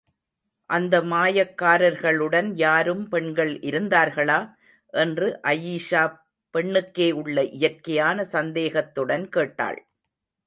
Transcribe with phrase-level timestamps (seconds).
[0.69, 4.39] அந்த மாயக்காரர்களுடன் யாரும் பெண்கள் இருந்தார்களா?
[4.93, 6.03] என்று அயீஷா,
[6.53, 9.79] பெண்ணுக்கே உள்ள இயற்கையான சந்தேகத்துடன் கேட்டாள்.